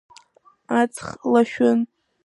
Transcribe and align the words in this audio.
Аҵх 0.79 1.07
лашәын. 1.31 1.79